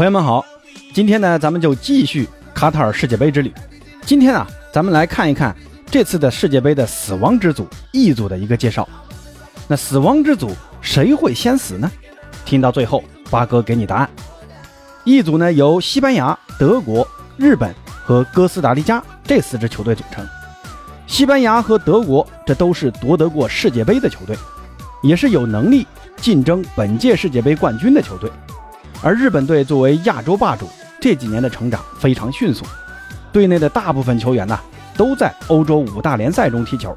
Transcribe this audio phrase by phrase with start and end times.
[0.00, 0.42] 朋友们好，
[0.94, 3.52] 今天呢，咱们就继续卡塔尔世界杯之旅。
[4.06, 5.54] 今天啊，咱们来看一看
[5.90, 8.88] 这次的世界杯的死亡之组 E 组的一个介绍。
[9.68, 11.92] 那死亡之组谁会先死呢？
[12.46, 14.08] 听到最后，八哥给你答案。
[15.04, 20.26] E 组呢由西班牙、德国、日本和哥斯达黎加这四支球队组成。
[21.06, 24.34] 西班牙和德国这都是夺得过世界杯的球队，
[25.02, 25.86] 也是有能力
[26.16, 28.30] 竞争本届世界杯冠军的球队。
[29.02, 30.68] 而日本队作为亚洲霸主，
[31.00, 32.66] 这几年的成长非常迅速，
[33.32, 34.58] 队内的大部分球员呢
[34.94, 36.94] 都在欧洲五大联赛中踢球。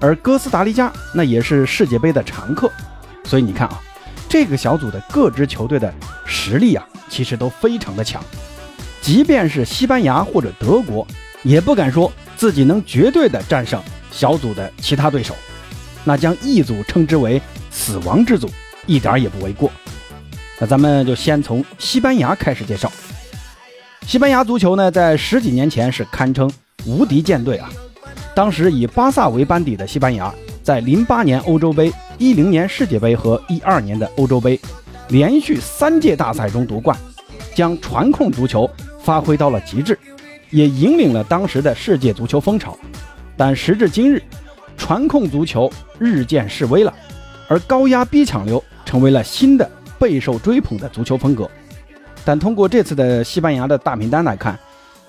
[0.00, 2.68] 而哥斯达黎加那也是世界杯的常客，
[3.22, 3.80] 所以你看啊，
[4.28, 5.92] 这个小组的各支球队的
[6.26, 8.20] 实力啊，其实都非常的强。
[9.00, 11.06] 即便是西班牙或者德国，
[11.44, 15.34] 也不敢说自己能绝对的战胜小组的其他对手，
[16.02, 18.50] 那将 E 组称之为死亡之组，
[18.86, 19.70] 一点也不为过。
[20.60, 22.92] 那咱们就先从西班牙开始介绍。
[24.06, 26.52] 西班牙足球呢，在十几年前是堪称
[26.84, 27.70] 无敌舰队啊。
[28.34, 34.60] 当时以巴萨为班底的西班牙，在零八年欧洲杯、一零年世界杯和一二年的欧洲杯，
[35.08, 36.96] 连续三届大赛中夺冠，
[37.54, 38.68] 将传控足球
[39.02, 39.98] 发挥到了极致，
[40.50, 42.76] 也引领了当时的世界足球风潮。
[43.34, 44.22] 但时至今日，
[44.76, 46.92] 传控足球日渐式微了，
[47.48, 49.70] 而高压逼抢流成为了新的。
[50.00, 51.48] 备受追捧的足球风格，
[52.24, 54.58] 但通过这次的西班牙的大名单来看，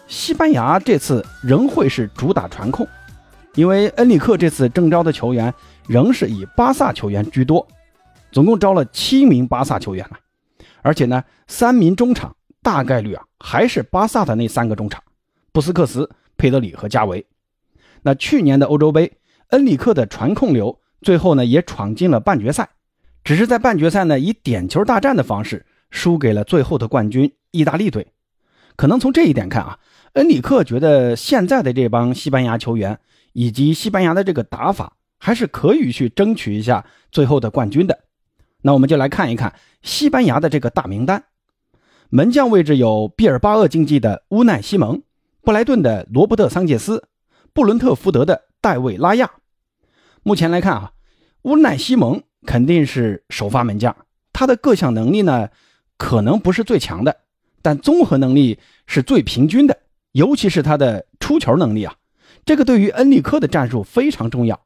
[0.06, 2.86] 西班牙这次仍会是主打传控，
[3.56, 5.54] 因为恩里克这次征召的球员
[5.88, 7.66] 仍是以巴萨球员居多，
[8.34, 10.20] 总共招了七名巴萨球员了，
[10.82, 15.02] 而且呢，三名中场大概率啊还是巴萨的那三个中场，
[15.54, 17.26] 布斯克茨、佩德里和加维。
[18.02, 19.14] 那去年的欧洲杯，
[19.52, 22.68] 恩里克的传控流最后呢也闯进了半决赛。
[23.24, 28.08] 只是在半决赛呢，以点球大战的方式输给了最后的冠军意大利队。
[28.76, 29.80] 可能从这一点看啊，
[30.14, 33.00] 恩里克觉得现在的这帮西班牙球员
[33.34, 38.00] 以及西班牙的这个打法还是可以去争取一下最后的冠军的。
[38.64, 41.26] 那我们就来看一看西班牙的这个大名单。
[42.10, 45.04] 门将位置有毕尔巴鄂竞技的乌奈西蒙、
[45.44, 47.08] 布莱顿的罗伯特桑切斯、
[47.54, 49.32] 布伦特福德的戴维拉亚。
[50.24, 50.92] 目前来看啊，
[51.44, 52.24] 乌奈西蒙。
[52.46, 53.96] 肯定是首发门将，
[54.34, 55.50] 他的各项能力呢，
[55.98, 57.18] 可能不是最强的，
[57.62, 59.78] 但综合能力是最平均的，
[60.12, 61.96] 尤其是他的出球能力啊，
[62.46, 64.60] 这个对于恩里克的战术非常重要。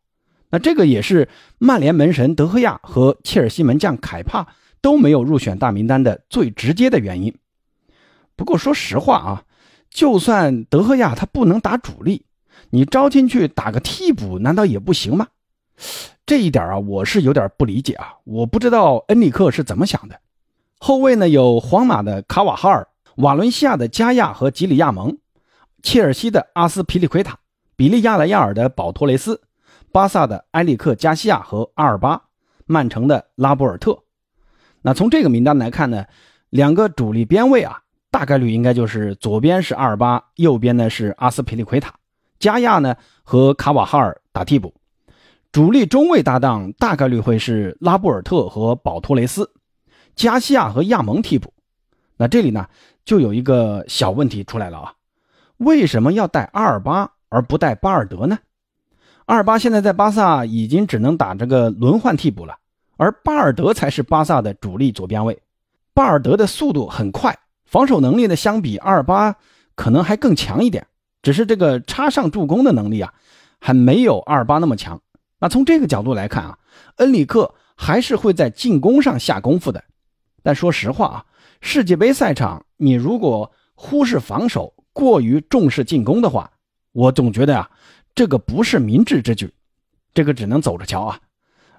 [0.52, 1.28] 那这个也是
[1.58, 4.48] 曼联门神德赫亚和切尔西门将凯帕
[4.80, 7.36] 都没有入选大名单的最直接的原因。
[8.38, 9.44] 不过说实话啊，
[9.90, 12.26] 就算德赫亚他不能打主力，
[12.70, 15.28] 你招进去打个替补，难道也不行吗？
[16.26, 18.16] 这一点啊，我是有点不理解啊！
[18.24, 20.20] 我不知道恩里克是怎么想的。
[20.80, 22.88] 后卫呢，有皇马的卡瓦哈尔、
[23.18, 25.18] 瓦伦西亚的加亚和吉里亚蒙、
[25.84, 27.38] 切尔西的阿斯皮利奎塔、
[27.76, 29.42] 比利亚雷亚尔的保托雷斯、
[29.92, 32.24] 巴萨的埃里克加西亚和阿尔巴、
[32.66, 34.00] 曼城的拉波尔特。
[34.82, 36.06] 那从这个名单来看呢，
[36.50, 41.94] 两个主力边位啊，大概率应该就是左边是阿尔巴，右边呢是阿斯皮利奎塔，
[42.40, 44.74] 加亚呢和卡瓦哈尔打替补。
[45.56, 49.50] 主力中卫搭档大概率会是拉布尔特和保托雷斯，
[50.14, 51.54] 加西亚和亚蒙替补。
[52.18, 52.68] 那这里呢，
[53.06, 54.94] 就有一个小问题出来了啊，
[55.56, 58.38] 为什么要带阿尔巴而不带巴尔德呢？
[59.28, 62.58] 阿尔巴现在在巴萨已经只能打这个轮换替补了，
[62.98, 65.42] 而巴尔德才是巴萨的主力左边卫。
[65.94, 67.34] 巴尔德的速度很快，
[67.64, 69.34] 防守能力呢相比阿尔巴
[69.74, 70.86] 可能还更强一点，
[71.22, 73.14] 只是这个插上助攻的能力啊，
[73.62, 75.00] 还没有阿尔巴那么强。
[75.40, 76.58] 那从这个角度来看啊，
[76.96, 79.84] 恩里克还是会在进攻上下功夫的。
[80.42, 81.26] 但说实话啊，
[81.60, 86.52] 世界杯赛场你如果忽视防守，过于重视进攻的话，
[86.94, 87.70] 我总觉得啊，
[88.16, 89.54] 这个不是明智之举。
[90.14, 91.20] 这个只能走着瞧啊。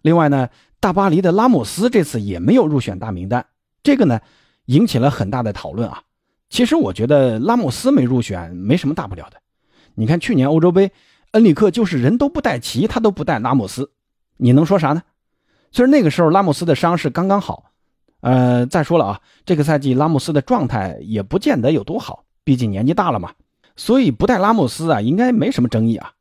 [0.03, 3.47] 另外呢，大巴黎的拉莫斯这次也没有入选大名单，
[3.83, 4.21] 这个呢
[4.67, 6.03] 引起了很大的讨论啊。
[6.51, 9.41] 其实我觉得拉莫斯没入选没什么大不了的。
[9.95, 10.93] 你看去年欧洲杯。
[11.33, 13.93] 恩里克就是人都不带齐，他都不带拉莫斯，
[14.37, 15.03] 你能说啥呢？
[15.73, 17.73] 虽然那个时候拉莫斯的伤势刚刚好，
[18.21, 23.33] 呃，再说了啊，这个赛季拉莫斯的状态也不见得有多好，毕竟年纪大了嘛，
[23.77, 26.13] 所以不带拉莫斯啊，应该没什么争议啊。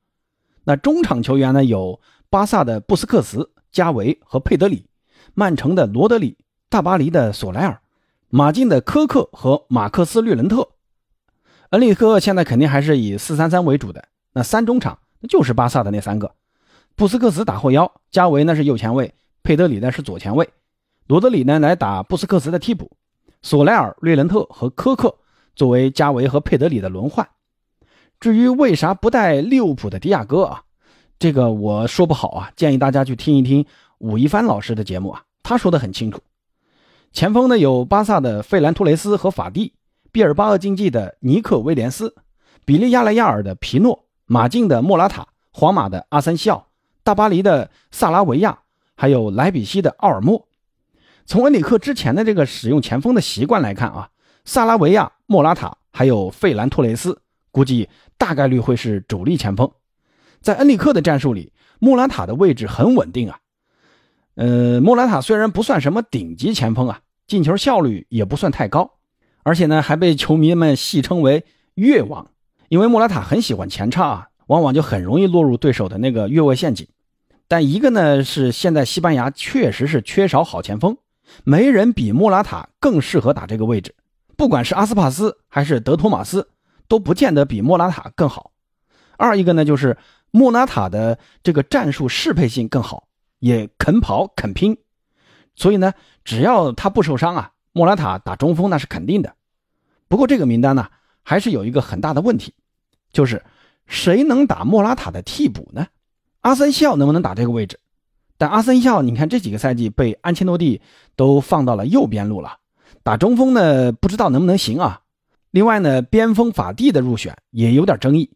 [0.65, 4.87] 那中场球员呢，有巴萨的布斯克茨、加维和佩德里，
[5.33, 6.37] 曼城的罗德里，
[6.69, 7.79] 大巴黎的索莱尔，
[8.29, 10.69] 马竞的科克和马克斯略伦特。
[11.69, 15.27] 恩里克现在肯定还是以四三三为主的，那三中场那。
[15.27, 16.31] 就是巴萨的那三个，
[16.95, 19.11] 布斯克茨打后腰，加维呢是右前卫，
[19.41, 20.47] 佩德里呢是左前卫，
[21.07, 22.91] 罗德里呢来打布斯克茨的替补，
[23.41, 25.15] 索莱尔、略伦特和科克
[25.55, 27.27] 作为加维和佩德里的轮换。
[28.19, 30.63] 至于为啥不带利物浦的迪亚哥啊，
[31.17, 33.65] 这个我说不好啊，建议大家去听一听
[33.97, 36.21] 武一帆老师的节目啊，他说的很清楚。
[37.11, 39.73] 前锋呢有巴萨的费兰托雷斯和法蒂，
[40.11, 42.13] 毕尔巴鄂竞技的尼克威廉斯，
[42.63, 46.67] 比利亚雷亚尔的皮诺，马竞的莫拉塔，皇马的阿森西奥，
[47.03, 48.59] 大巴黎的萨拉维亚，
[48.95, 50.47] 还有莱比锡的奥尔莫。
[51.25, 54.09] 从恩里克之前的这个使用前锋的习惯来看啊，
[54.43, 57.89] 萨拉维亚、莫拉塔还有费兰托雷斯，估计。
[58.17, 59.69] 大概率会是主力前锋，
[60.39, 63.39] 在恩里克的战术里，莫拉塔的位置很稳定啊。
[64.35, 68.89] 呃，莫拉塔虽然不算什么顶级前锋啊，进球效率也不算太高，
[69.43, 71.43] 而且呢还被球迷们戏称为
[71.75, 72.31] “越王”，
[72.69, 76.87] 因为莫拉塔很喜欢前插啊，往往就很容易落入对手的那个越位陷阱。
[77.47, 80.97] 但一个呢是现在西班牙确实是缺少好前锋，
[81.43, 83.95] 没人比莫拉塔更适合打这个位置，
[84.35, 86.49] 不管是阿斯帕斯还是德托马斯。
[86.87, 88.51] 都不见得比莫拉塔更好。
[89.17, 89.97] 二一个呢，就是
[90.29, 93.07] 莫拉塔的这个战术适配性更好，
[93.39, 94.77] 也肯跑肯拼。
[95.55, 99.33] 所以呢，只要他不受伤啊，莫拉塔打中锋那是肯定的。
[100.07, 100.87] 不过这个名单呢，
[101.25, 102.53] 还是有一个很大的问题，
[103.11, 103.43] 就是
[103.87, 105.87] 谁能打莫拉塔的替补呢？
[106.41, 107.79] 阿森西奥能不能打这个位置？
[108.37, 110.79] 但阿森西奥，你看这几个赛季被安切洛蒂
[111.15, 112.57] 都放到了右边路了，
[113.01, 115.01] 打中锋呢，不知道能不能行啊？
[115.49, 118.29] 另外呢，边锋法蒂的入选也有点争议。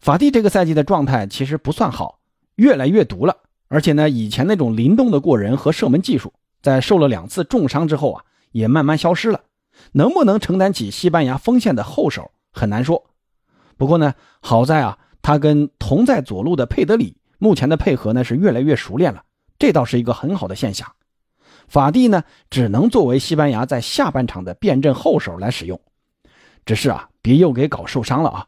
[0.00, 2.18] 法蒂这个赛季的状态其实不算好，
[2.56, 3.36] 越来越毒了。
[3.68, 9.40] 而且呢，以前那种灵动的过人和射门技术，在受了两次重伤之后啊，也慢慢消失了。
[9.92, 13.10] 能不能承担起西班牙锋线的后手很难说。
[13.76, 19.24] 不过呢，好在啊，他跟同在左路的佩德里目前的配合呢是越来越熟练了，
[19.58, 20.92] 这倒是一个很好的现象。
[21.68, 25.80] 法蒂呢，只能作为西班牙在下半场的变阵后手来使用。
[26.64, 28.46] 只是啊，别又给搞受伤了啊！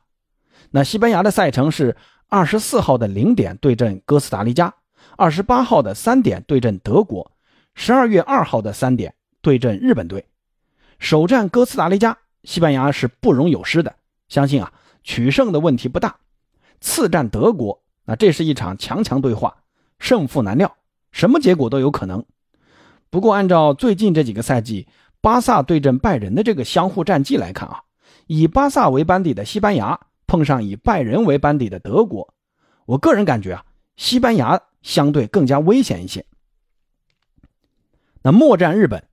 [0.71, 1.97] 那西班牙的赛程是
[2.29, 4.73] 二十四号的零点对阵哥斯达黎加，
[5.17, 7.33] 二十八号的三点对阵德国，
[7.75, 10.25] 十二月二号的三点对阵日本队。
[11.05, 13.95] 首战哥斯达黎加，西班牙是不容有失的，
[14.29, 14.73] 相信啊
[15.03, 16.17] 取胜的问题不大。
[16.81, 19.55] 次战德国，那这是一场强强对话，
[19.99, 20.75] 胜负难料，
[21.13, 22.25] 什么结果都有可能。
[23.11, 24.89] 不过按照最近这几个赛季
[25.21, 27.83] 巴萨对阵拜仁的这个相互战绩来看啊。
[28.27, 32.33] 以巴萨为班底的西班牙碰上以拜仁为班底的德国，
[32.87, 33.67] 我个人感觉啊，
[33.97, 36.25] 西班牙相对更加危险一些。
[38.23, 39.07] 那末战日本，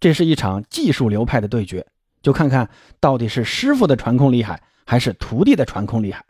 [0.00, 1.86] 这是一场技术流派的对决，
[2.22, 2.68] 就看看
[3.00, 6.24] 到底是师傅的传控厉害，还是徒弟的传控厉害。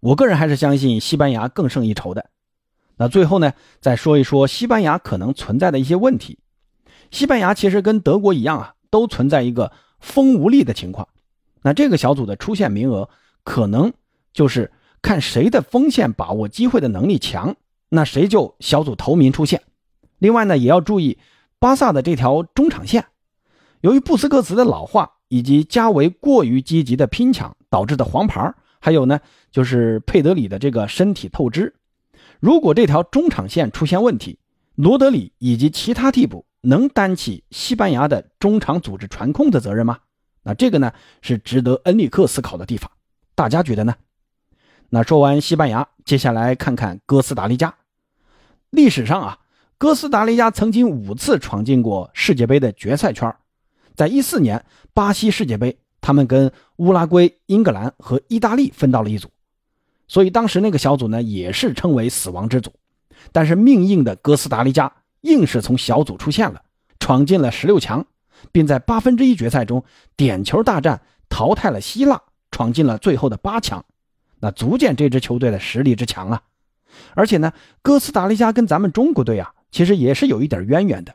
[0.00, 2.26] 我个人还是相信西班牙更胜一筹的。
[2.96, 6.38] 那最后呢，再说一说西班牙可能存在的一些问题。
[7.10, 11.08] 西班牙其实跟德国一样啊，都存在一个锋无力的情况。
[11.62, 13.08] 那这个小组的出线名额，
[13.42, 13.92] 可能
[14.32, 17.56] 就是看谁的锋线把握机会的能力强，
[17.88, 19.62] 那谁就小组头名出线。
[20.18, 21.18] 另外呢，也要注意
[21.64, 23.06] 巴萨的这条中场线，
[23.80, 29.18] 由于布斯克茨的老化以及加维过于积极的拼抢导致的黄牌，还有呢
[29.50, 31.74] 就是佩德里的这个身体透支。
[32.38, 34.38] 如果这条中场线出现问题，
[34.74, 40.00] 罗德里以及其他替补能担起西班牙的中场组织传控的责任吗？
[40.42, 40.92] 那这个呢
[41.22, 42.90] 是值得恩里克思考的地方，
[43.34, 43.94] 大家觉得呢？
[44.90, 47.74] 那说完西班牙，接下来看看哥斯达黎加。
[48.68, 49.38] 历史上啊，
[49.84, 53.36] 哥斯达黎加曾经五次闯进过世界杯的决赛圈。
[53.94, 54.64] 在一四年
[54.94, 59.28] 巴西世界杯，他们跟乌拉圭、英格兰和意大利分到了一组，
[60.08, 62.72] 所以当时那个小组呢也是称为死亡之组。
[63.30, 66.62] 但是命硬的哥斯达黎加硬是从小组出现了，
[66.98, 68.06] 闯进了十六强。
[68.50, 69.84] 并在八分之一决赛中
[70.16, 73.84] 点球大战淘汰了希腊，闯进了最后的八强，
[74.40, 76.42] 那足见这支球队的实力之强啊！
[77.14, 81.12] 而且呢，哥斯达黎加跟咱们中国队啊，其实也是有一点渊源的。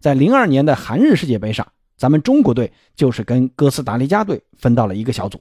[0.00, 5.38] 在零二年的韩日世界杯上，咱们中国队就是跟哥斯达黎加队分到了一个小组。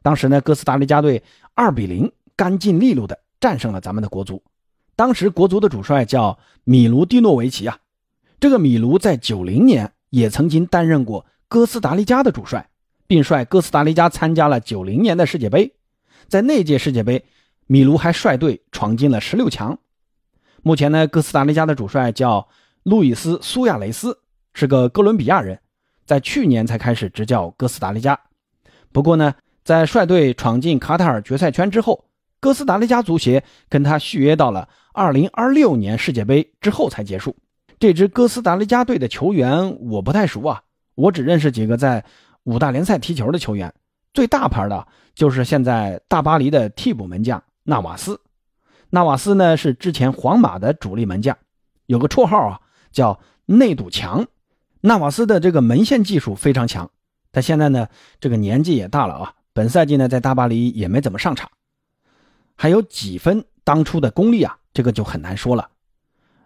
[0.00, 1.22] 当时呢，哥斯达黎加队
[1.54, 4.42] 二比零干净利落的战胜了咱们的国足。
[4.96, 7.78] 当时国足的主帅叫米卢蒂诺维奇啊，
[8.40, 9.92] 这个米卢在九零年。
[10.10, 12.68] 也曾经担任过哥斯达黎加的主帅，
[13.06, 15.72] 并率哥斯达黎加参加了九零年的世界杯。
[16.26, 17.24] 在那届世界杯，
[17.68, 19.78] 米卢还率队闯进了十六强。
[20.62, 22.46] 目前呢，哥斯达黎加的主帅叫
[22.82, 24.18] 路易斯·苏亚雷斯，
[24.52, 25.58] 是个哥伦比亚人，
[26.04, 28.18] 在去年才开始执教哥斯达黎加。
[28.92, 32.04] 不过呢，在率队闯进卡塔尔决赛圈之后，
[32.40, 37.34] 哥斯达黎加足协跟他续约到了二零二六年世界杯之后才结束。
[37.78, 40.62] 这支哥斯达黎加队的球员我不太熟啊，
[40.94, 42.04] 我只认识几个在
[42.44, 43.72] 五大联赛踢球的球员，
[44.12, 48.20] 最大牌的就是现在大巴黎的替补门将纳瓦斯。
[48.90, 51.38] 纳瓦斯呢是之前皇马的主力门将，
[51.86, 52.60] 有个绰号啊
[52.92, 54.26] 叫内堵墙。
[54.82, 56.90] 纳瓦斯的这个门线技术非常强，
[57.32, 57.86] 他现在呢
[58.18, 61.50] 这个年纪也大了啊，本赛季呢在大巴黎也没怎么上场，
[62.56, 65.68] 还有几分当初的功力啊，这个就很难说了。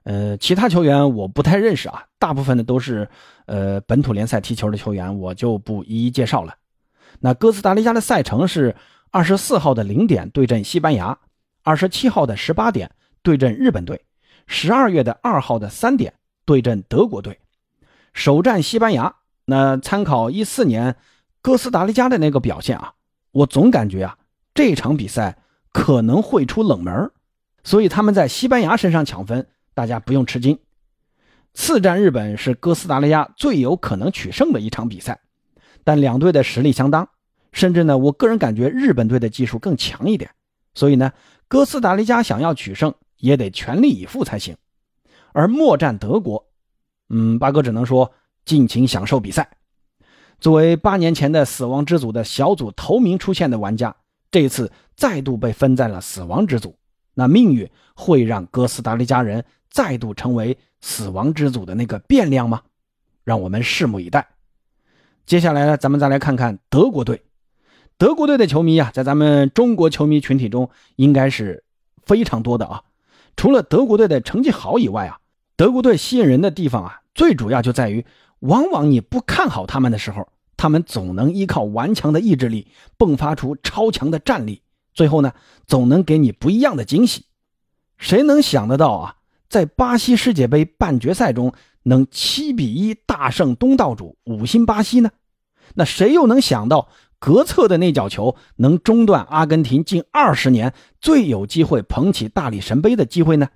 [0.03, 3.09] 呃，其他球员我不太认识啊，大部分的都是
[3.47, 6.55] 呃本土联赛踢球的球员，我就不一一介绍了。
[7.21, 8.77] 那哥斯达黎加的赛程是
[9.11, 11.17] 二十四号的零点对阵西班牙，
[11.65, 12.93] 二十七号的十八点
[13.23, 14.05] 对阵日本队，
[14.47, 17.41] 十二月的二号的三点对阵德国队。
[18.13, 19.17] 首战西班牙，
[19.47, 20.95] 那参考一四年
[21.43, 22.93] 哥斯达黎加的那个表现啊，
[23.33, 24.19] 我总感觉啊
[24.55, 25.39] 这场比赛
[25.73, 27.11] 可能会出冷门，
[27.65, 29.49] 所以他们在西班牙身上抢分。
[29.73, 30.61] 大家不用吃惊，
[31.53, 35.19] 次战日本是哥斯达黎加最有可能取胜的一场比赛，
[35.83, 37.09] 但两队的实力相当，
[37.51, 40.31] 甚至呢，我个人感觉日本队的技术更强一点，
[40.77, 41.11] 所以呢，
[41.55, 44.57] 哥斯达黎加想要取胜也得全力以赴才行。
[45.33, 46.45] 而末战德国，
[47.11, 48.11] 嗯，八哥只能说
[48.45, 49.49] 尽情享受比赛。
[50.41, 53.95] 作为八年前的死亡之组的小组头名出现的玩家，
[54.33, 56.77] 这次再度被分在了死亡之组，
[57.15, 59.45] 那命运会让哥斯达黎加人。
[59.71, 62.63] 再度成为死亡之组的那个变量吗？
[63.23, 64.27] 让我们拭目以待。
[65.25, 67.23] 接下来呢，咱们再来看看德国队。
[67.97, 71.65] 德国队的球迷啊，在咱们中国球迷群体中应该是
[72.05, 72.83] 非常多的啊。
[73.37, 75.19] 除了德国队的成绩好以外啊，
[75.57, 78.05] 德国队吸引人的地方啊，最主要就在于，
[78.41, 82.67] 往往你不看好他们的时候，他们总能依靠顽强的意志力，
[82.99, 85.33] 迸发出超强的战力，最后呢，
[85.67, 87.27] 总能给你不一样的惊喜。
[87.97, 89.17] 谁能想得到啊？
[89.49, 91.53] 在巴西世界杯半决赛中，
[91.85, 95.11] 能七比一大胜东道主五星巴西呢？
[95.75, 96.89] 那谁又能想到
[97.25, 103.49] 格策的那脚球能中断阿根廷近二十年最有机会捧起大力神杯的机会呢？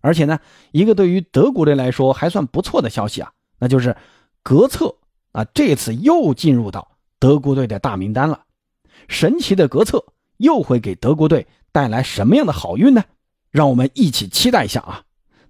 [0.00, 0.38] 而且呢，
[0.70, 3.96] 一个对于德国队来说还算不错的消息啊，那就是
[4.44, 4.94] 格策
[5.32, 6.86] 啊这次又进入到
[7.18, 8.44] 德国队的大名单了。
[9.08, 10.04] 神奇的格策
[10.36, 13.02] 又会给德国队带来什么样的好运呢？
[13.50, 15.02] 让我们一起期待一下啊！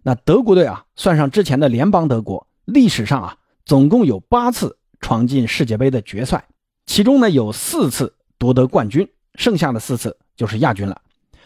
[0.02, 3.36] 那德国队啊，算上之前的联邦德国，历史上啊，
[3.66, 6.46] 总共有八次闯进世界杯的决赛，
[6.90, 11.00] 其中呢有四次夺得冠军，剩下的四次就是亚军了。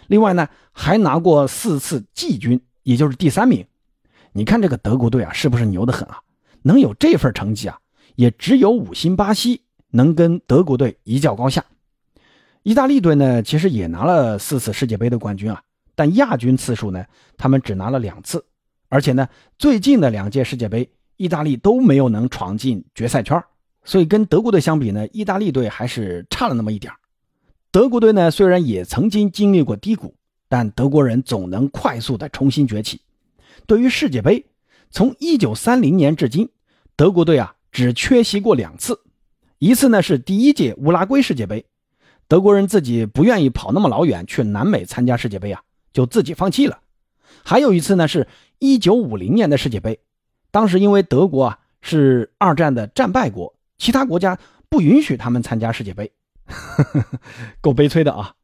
[0.06, 3.66] 另外呢，还拿过四次季军，也就是第三名。
[4.32, 6.22] 你看这个德国队啊，是不是牛得很啊？
[6.62, 7.78] 能有这份成绩啊，
[8.16, 9.60] 也只有五星巴西
[9.90, 11.62] 能跟德国队一较高下。
[12.62, 15.62] 意大利队呢，其实也拿了四次世界杯的冠军啊。
[15.94, 17.04] 但亚军次数呢，
[17.36, 18.42] 他们只拿了两次，
[18.88, 23.44] 而且呢，最近的两届世界杯，意大利都没有能闯进决赛圈，
[23.84, 26.92] 所以跟德国队相比呢，意大利队还是差了那么一点
[27.70, 30.14] 德国队呢，虽然也曾经经历过低谷，
[30.48, 33.00] 但德国人总能快速的重新崛起。
[33.66, 34.46] 对于世界杯，
[34.90, 36.48] 从1930年至今，
[36.96, 39.00] 德国队啊只缺席过两次，
[39.58, 41.66] 一次呢是第一届乌拉圭世界杯，
[42.28, 45.62] 德国人自己不愿意跑那么老远去南美参加世界杯啊。
[45.92, 46.80] 就自己放弃了。
[47.44, 48.26] 还有一次呢，是
[48.58, 50.00] 一九五零年的世界杯，
[50.50, 54.38] 当时因为德国啊是二战的战败国，其他国家
[54.68, 56.12] 不允许他们参加世界杯，
[57.60, 58.34] 够悲催的啊。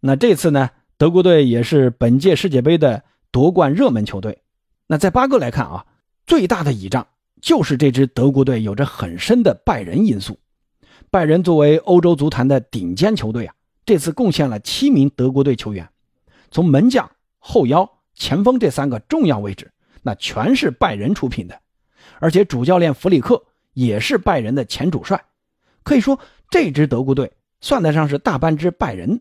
[0.00, 4.42] 那这次呢，德国队也是本届世界杯的夺冠热门球队。
[4.86, 5.86] 那在八哥来看啊，
[6.26, 7.06] 最大的倚仗
[7.40, 10.38] 就是这支德国队有着很深的拜仁因素。
[11.10, 13.54] 拜仁作为欧洲足坛的顶尖球队啊，
[13.84, 15.88] 这次贡献了七名德国队球员。
[16.50, 21.60] 从门将、后腰、前锋这三个重要位置，那全是拜仁出品的，
[22.18, 25.24] 而且主教练弗里克也是拜仁的前主帅，
[25.82, 26.18] 可以说
[26.50, 29.20] 这支德国队算得上是大半支拜仁，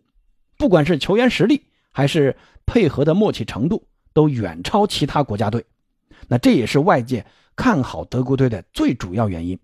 [0.58, 5.66] 不管是球员实力还是配合的默契程度，都远超其他国家队。
[6.28, 7.26] 那这也是外界
[7.56, 9.60] 看好德国队的最主要原因。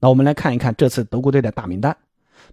[0.00, 1.96] 那我们来看一看这次德国队的大名单，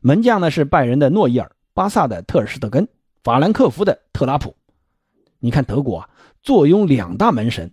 [0.01, 2.87] 门将呢是拜仁的诺伊尔，巴萨的特尔施特根。
[3.23, 4.53] 法兰克福的特拉普，
[5.39, 6.09] 你看德国啊，
[6.41, 7.71] 坐拥两大门神。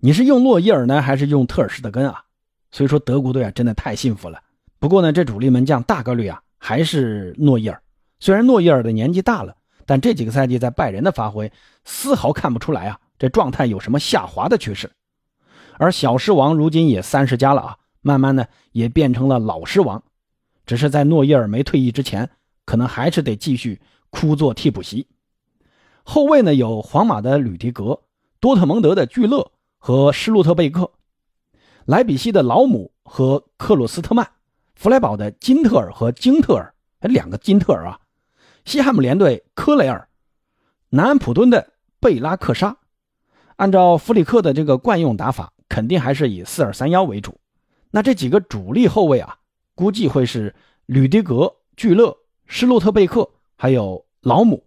[0.00, 2.22] 你是用诺伊尔呢，还是用特尔施特根啊？
[2.70, 4.40] 所以说德国队啊，真的太幸福了。
[4.78, 7.82] 不过呢，这主力门将大概率啊还是诺伊尔。
[8.20, 11.50] 虽然诺伊尔的年纪大了，但这几个赛季在拜仁的发挥
[11.84, 14.90] 丝毫看不出来啊，这状态有什么下滑的趋势。
[15.78, 20.02] 而小狮王如今也三十加了啊，慢慢的也变成了老狮王，
[20.66, 22.30] 只是在诺伊尔没退役之前。
[22.64, 25.06] 可能还是得继续枯坐替补席。
[26.02, 28.02] 后卫呢有皇马的吕迪格、
[28.40, 30.90] 多特蒙德的聚勒和施洛特贝克、
[31.86, 34.28] 莱比锡的老姆和克鲁斯特曼，
[34.74, 37.98] 弗莱堡的金特尔和金特尔，哎，两个金特尔啊。
[38.64, 40.08] 西汉姆联队科雷尔，
[40.90, 42.76] 南安普敦的贝拉克沙。
[43.56, 47.40] 按照弗里克的这个惯用打法，肯定还是以四二三幺为主。
[47.90, 49.38] 那这几个主力后卫啊，
[49.74, 50.54] 估计会是
[50.86, 52.16] 吕迪格、聚勒、
[52.46, 54.64] 施洛特贝克，还有老姆。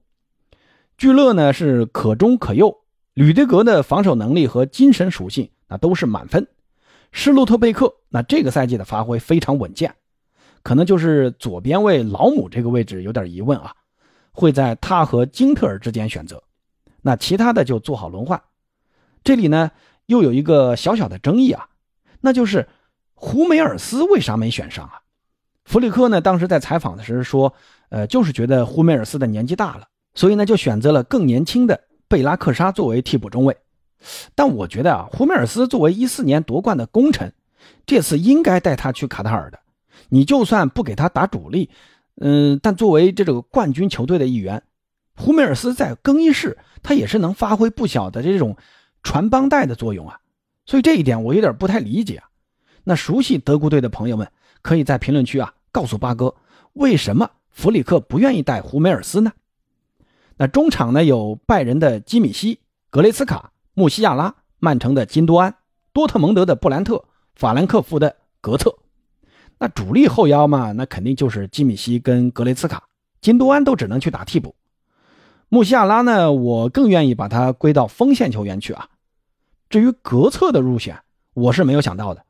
[0.97, 2.81] 聚勒呢是可中可右，
[3.13, 6.47] 吕迪格的防守能力和精神属性那都是满分。
[7.11, 9.93] 施洛特贝克那这个赛季的发挥非常稳健，
[10.63, 13.73] 可能就是左边卫老姆这个位置有点疑问啊。
[14.33, 16.41] 会在他和金特尔之间选择，
[17.01, 18.41] 那其他的就做好轮换。
[19.25, 19.71] 这里呢
[20.05, 21.67] 又有一个小小的争议啊，
[22.21, 22.69] 那就是
[23.13, 25.01] 胡梅尔斯为啥没选上啊？
[25.65, 27.53] 弗里克呢当时在采访的时候说，
[27.89, 31.77] 呃，就是觉得胡梅尔斯的年纪大了，所以呢就选择了更年轻的
[32.11, 33.57] 贝拉克沙作为替补中卫。
[34.35, 37.33] 但我觉得啊，胡梅尔斯作为一四年夺冠的功臣，
[37.85, 39.59] 这次应该带他去卡塔尔的。
[40.09, 41.69] 你就算不给他打主力。
[42.19, 44.61] 嗯，但作为这个冠军球队的一员，
[45.15, 48.57] 胡梅尔斯在更衣室他也是能发挥不小的这种
[49.01, 50.19] 传帮带的作用啊，
[50.65, 52.27] 所以这一点我有点不太理解啊。
[52.83, 54.27] 那熟悉德国队的朋友们
[54.61, 56.35] 可以在评论区啊告诉八哥，
[56.73, 59.31] 为什么弗里克不愿意带胡梅尔斯呢？
[60.41, 65.53] 那中场呢有拜仁的基米希、格雷茨卡、穆西亚拉、曼城的金多安、
[65.93, 67.05] 多特蒙德的布兰特、
[67.35, 68.75] 法兰克福的格策。
[69.59, 72.85] 那主力后腰嘛，那肯定就是基米希跟格雷茨卡，
[73.21, 74.55] 金多安都只能去打替补。
[75.47, 78.89] 穆西亚拉呢，我更愿意把他归到锋线球员去啊。
[79.69, 80.97] 至于格策的入选，
[81.35, 82.25] 我是没有想到的。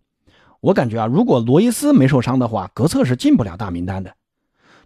[0.60, 4.14] 我感觉啊，如果罗伊斯没受伤的话，格策是进不了大名单的。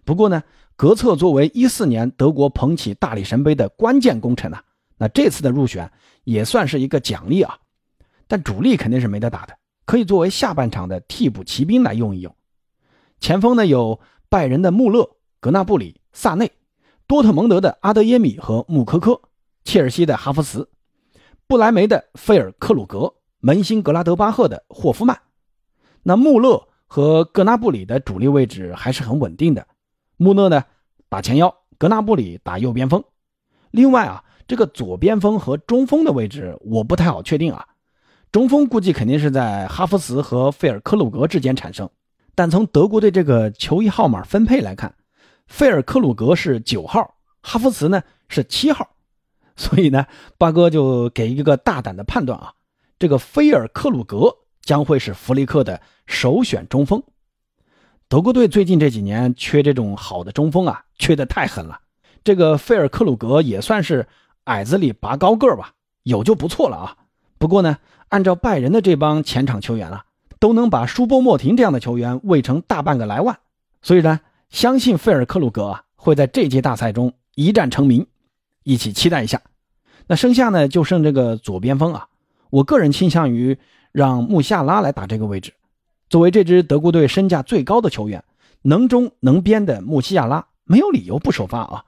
[0.03, 0.43] 不过呢，
[0.75, 4.63] 格策作为一四年德国捧起大力神杯的关键功臣啊，
[4.97, 5.91] 那这次的入选
[6.23, 7.57] 也算是一个奖励啊。
[8.27, 9.55] 但主力肯定是没得打的。
[9.85, 12.35] 可以作为下半场的替补骑兵来用一用。
[13.19, 15.07] 前锋呢有拜仁的穆勒、
[15.39, 16.51] 格纳布里、萨内，
[17.05, 19.21] 多特蒙德的阿德耶米和穆科科，
[19.63, 20.67] 切尔西的哈弗茨，
[21.45, 25.21] 不莱梅的费尔克鲁格，门兴格拉德巴赫的霍夫曼。
[26.01, 29.67] 那穆勒和格纳布里的主力位置还是很稳定的。
[30.17, 30.63] 穆勒呢
[31.09, 33.03] 打前腰，格纳布里打右边锋。
[33.71, 37.67] 另外啊，这个左边锋和中锋的位置我不太好确定啊。
[38.31, 41.89] 中锋估计肯定是在哈弗茨和费尔克鲁格之间产生，
[42.35, 44.93] 但从德国队这个球衣号码分配来看，
[45.47, 48.89] 费尔克鲁格是九号，哈弗茨呢是七号，
[49.55, 50.05] 所以呢，
[50.37, 52.53] 八哥就给一个大胆的判断啊，
[52.99, 57.01] 这个菲尔克鲁格将会是弗里克的首选中锋。
[58.07, 61.79] 德国队最近这几年缺这种好的中锋啊，缺的太狠了。
[62.23, 64.07] 这个费尔克鲁格也算是
[64.45, 66.97] 矮子里拔高个吧，有就不错了啊。
[67.37, 67.77] 不过呢。
[68.09, 70.05] 按照拜仁的这帮前场球员啊，
[70.39, 73.39] 都能把舒波莫廷这样的球员喂成大半个莱万，
[73.81, 78.05] 所以呢，相信费尔克鲁格啊会在这届大赛中一战成名，
[78.63, 79.41] 一起期待一下。
[80.05, 82.07] 那剩下呢就剩这个左边锋啊，
[82.51, 83.57] 我个人倾向于
[83.91, 85.51] 让穆夏拉来打这个位置。
[86.09, 88.23] 作为这支德国队身价最高的球员，
[88.61, 91.85] 能中能边的穆西亚拉没有理由不首发啊。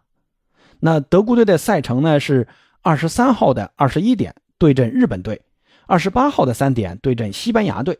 [0.79, 2.47] 那德国队的赛程呢是
[2.81, 5.41] 二十三号的二十一点对阵日本队。
[5.85, 7.97] 二十八号的三点对阵西班牙队，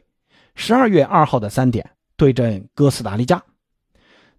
[0.56, 3.42] 十二月二号的三点对阵哥斯达黎加。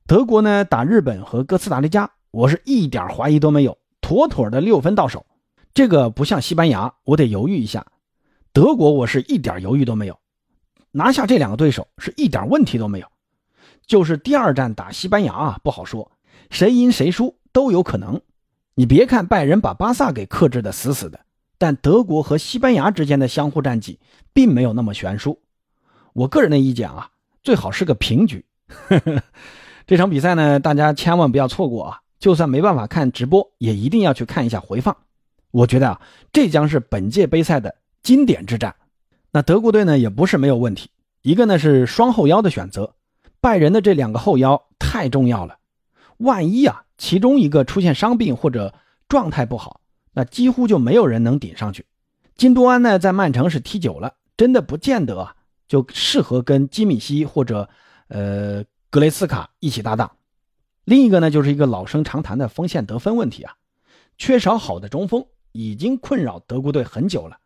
[0.06, 5.24] 德国呢打日本和哥斯达黎加，我是一点怀疑都没有，妥妥的六分到手。
[5.72, 7.86] 这个不像西班牙，我得犹豫一下。
[8.52, 10.18] 德国我是一点犹豫都没有，
[10.92, 13.06] 拿下这两个对手是一点问题都没有。
[13.86, 16.10] 就是第二战打西班牙啊，不好说，
[16.50, 18.20] 谁赢谁输都有可能。
[18.74, 21.20] 你别看拜仁把巴萨给克制的死死的。
[21.60, 23.98] 但德国和西班牙之间的相互战绩
[24.32, 25.40] 并没有那么悬殊，
[26.12, 27.10] 我个人的意见啊，
[27.42, 28.44] 最好是个平局。
[29.84, 32.00] 这场比赛呢，大家千万不要错过啊！
[32.20, 34.96] 就算没办法看直播，也一定要去看一下回放。
[35.50, 36.00] 我觉得啊，
[36.32, 38.76] 这将是本届杯赛的经典之战。
[39.30, 40.90] 那德国队呢，也不是没有问题。
[41.22, 42.94] 一个呢是双后腰的选择，
[43.40, 45.58] 拜仁的这两个后腰太重要了，
[46.16, 48.74] 万一啊其中一个出现伤病或者
[49.08, 49.80] 状态不好。
[50.12, 51.86] 那几乎就没有人能顶上去。
[52.34, 55.36] 金多安呢，在曼城是踢久了，真的不见得啊，
[55.68, 57.68] 就适合跟基米希或者
[58.08, 60.10] 呃格雷斯卡一起搭档。
[60.84, 63.54] 另一个呢，就是一个老生常谈的锋线得分问题啊，
[64.16, 67.38] 缺少好的中锋已经困扰德国队很久了。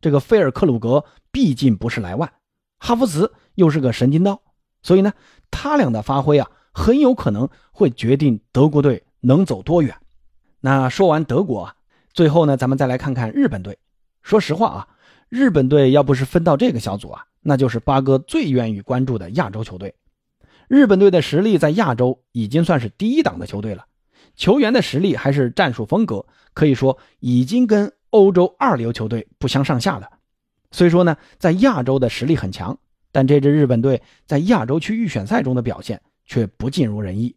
[0.00, 2.32] 这个菲尔克鲁格毕竟不是莱万，
[2.78, 4.40] 哈弗茨又是个神经刀，
[4.82, 5.12] 所以呢，
[5.50, 9.96] 他俩的发挥啊，很有可能会决定德国队能走多远。
[10.60, 11.74] 那说完德国啊。
[12.14, 13.78] 最后呢，咱们再来看看日本队。
[14.22, 14.88] 说实话啊，
[15.28, 19.94] 日本队要不是分到这个小组啊，那就是八哥最愿意关注的亚洲球队。
[20.66, 23.86] 日本队的实力在亚洲已经算是第一档的球队了，
[24.34, 30.08] 球员的实力还是战术风格，可以说已经跟欧洲二流球队不相上下了。
[30.70, 32.78] 虽说呢，在亚洲的实力很强，
[33.10, 37.34] 但这支日本队在亚洲区预选赛中的表现却不尽如人意。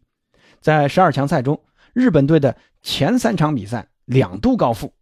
[0.60, 1.60] 在十二强赛中，
[1.92, 4.92] 日本队的前三场比赛两度高负，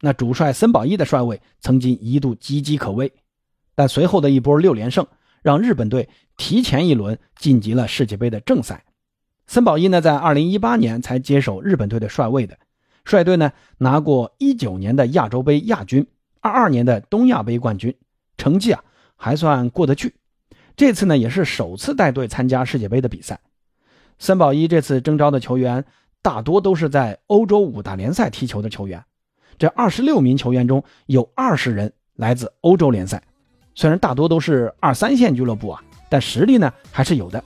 [0.00, 3.12] 那主帅森保一的帅位曾经一度岌岌可危，
[3.74, 5.06] 但随后的一波六连胜
[5.42, 8.84] 让日本队提前一轮晋级了世界杯的正赛。
[9.46, 12.58] 森保一呢，在二零一八年才接手日本队的帅位的，
[13.06, 16.06] 率队呢拿过一九年的亚洲杯亚军。
[16.40, 17.96] 二二年的东亚杯冠军，
[18.36, 18.84] 成绩啊
[19.16, 20.14] 还算过得去。
[20.76, 23.40] 这次呢也是首次带队参加世界杯的比赛。
[24.18, 25.84] 森保一这次征召的球员
[26.22, 29.02] 大多都是在欧洲五大联赛踢球的球员。
[29.58, 33.22] 这二十六名球员中有二十人来自欧洲联赛。
[33.74, 37.42] 虽然大多都是二三线俱乐部啊，但实力呢还是有的。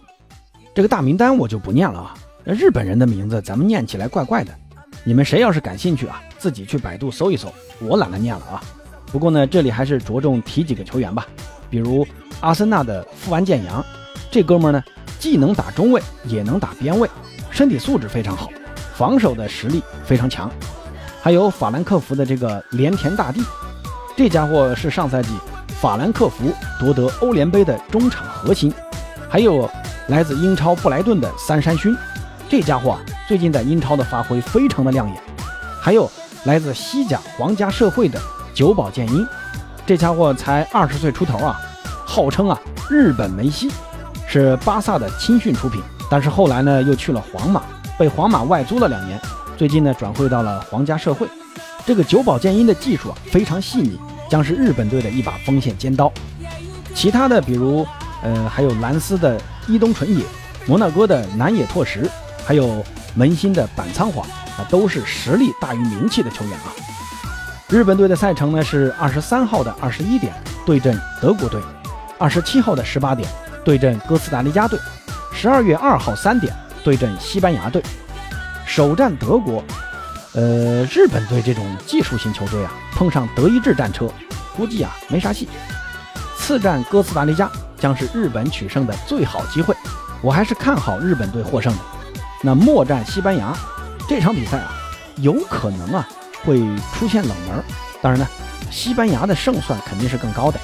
[0.75, 2.15] 这个大名单我就不念了啊。
[2.45, 4.53] 日本人的名字咱们念起来怪怪的。
[5.03, 8.63] 你们谁要是感兴趣啊，自己去百度搜一搜，我懒得念了啊。
[9.11, 11.27] 不过呢，这里还是着重提几个球员吧，
[11.69, 12.07] 比如
[12.41, 13.85] 阿森纳的富安健洋，
[14.31, 14.85] 这哥们儿呢
[15.19, 17.09] 既能打中卫，也能打边卫，
[17.51, 18.51] 身体素质非常好，
[18.95, 20.51] 防守的实力非常强。
[21.23, 23.43] 还有法兰克福的这个连田大地，
[24.17, 25.31] 这家伙是上赛季
[25.81, 28.73] 法兰克福夺得欧联杯的中场核心。
[29.29, 29.69] 还有
[30.09, 31.97] 来自英超布莱顿的三山勋，
[32.51, 35.17] 这家伙啊最近在英超的发挥非常的亮眼。
[35.81, 36.11] 还有
[36.45, 38.21] 来自西甲皇家社会的。
[38.53, 39.25] 久保建英，
[39.87, 41.59] 这家伙才二十岁出头啊，
[42.05, 42.61] 号称啊
[42.91, 43.71] 日本梅西，
[44.27, 47.63] 是巴萨的青训出品，但是后来呢又去了皇马，
[47.97, 49.19] 被皇马外租了两年，
[49.57, 51.29] 最近呢转会到了皇家社会。
[51.87, 56.13] 这个久保建英的技术啊非常细腻，将是日本队的一把锋线尖刀。
[56.93, 57.87] 其他的比如，
[58.25, 60.25] 呃还有兰斯的伊东纯也，
[60.67, 62.11] 摩纳哥的南野拓实，
[62.51, 62.85] 还有
[63.15, 64.23] 门兴的板仓华
[64.59, 66.75] 啊，都是实力大于名气的球员啊。
[67.69, 70.35] 日本队的赛程呢是二十三号的二十一点
[70.67, 71.61] 对阵德国队，
[72.19, 73.29] 二十七号的十八点
[73.65, 74.77] 对阵哥斯达黎加队，
[75.33, 77.81] 十二月二号三点对阵西班牙队。
[78.67, 79.63] 首战德国，
[80.33, 84.09] 呃，日本队这种技术型球队啊，碰上德意志战车，
[84.57, 85.49] 估计啊没啥戏。
[86.37, 89.73] 次战哥斯达黎加将是日本取胜的最好机会，
[90.21, 91.79] 我还是看好日本队获胜的。
[92.43, 93.57] 那末战西班牙
[94.09, 94.73] 这场比赛啊，
[95.17, 96.09] 有可能啊。
[96.43, 96.59] 会
[96.95, 97.63] 出现冷门，
[98.01, 98.27] 当然呢，
[98.71, 100.59] 西班牙的胜算肯定是更高的。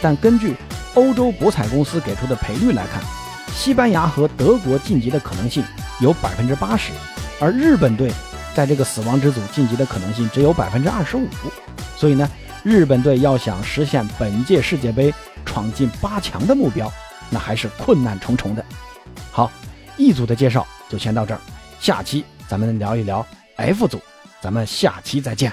[0.00, 0.54] 但根据
[0.94, 3.02] 欧洲博彩公司给出的赔率来看，
[3.52, 5.64] 西班牙和德国晋级的可能性
[5.98, 6.92] 有百分之八十，
[7.40, 8.12] 而日本队
[8.54, 11.26] 在这个死亡之组晋级的可能性只有百分之二十五。
[11.96, 12.30] 所以呢，
[12.62, 15.12] 日本队要想实现本届世界杯
[15.44, 16.88] 闯进八强的目标，
[17.30, 18.64] 那还是困难重重的。
[19.32, 19.50] 好
[19.98, 21.40] ，E 组的介绍就先到这儿，
[21.80, 24.00] 下期咱们聊一聊 F 组。
[24.40, 25.52] 咱们下期再见。